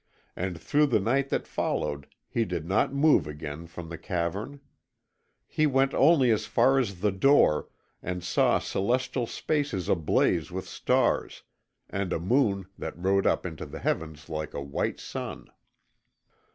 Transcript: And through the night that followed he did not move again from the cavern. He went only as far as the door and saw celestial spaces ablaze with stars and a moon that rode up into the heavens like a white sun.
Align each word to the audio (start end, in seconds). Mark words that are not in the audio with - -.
And 0.35 0.59
through 0.59 0.87
the 0.87 0.99
night 0.99 1.29
that 1.29 1.45
followed 1.45 2.07
he 2.27 2.43
did 2.43 2.65
not 2.65 2.91
move 2.91 3.27
again 3.27 3.67
from 3.67 3.89
the 3.89 3.99
cavern. 3.99 4.59
He 5.45 5.67
went 5.67 5.93
only 5.93 6.31
as 6.31 6.47
far 6.47 6.79
as 6.79 7.01
the 7.01 7.11
door 7.11 7.69
and 8.01 8.23
saw 8.23 8.57
celestial 8.57 9.27
spaces 9.27 9.87
ablaze 9.87 10.51
with 10.51 10.67
stars 10.67 11.43
and 11.87 12.11
a 12.11 12.19
moon 12.19 12.65
that 12.79 12.97
rode 12.97 13.27
up 13.27 13.45
into 13.45 13.67
the 13.67 13.77
heavens 13.77 14.27
like 14.27 14.55
a 14.55 14.61
white 14.63 14.99
sun. 14.99 15.51